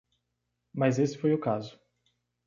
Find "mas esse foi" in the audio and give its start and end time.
0.73-1.31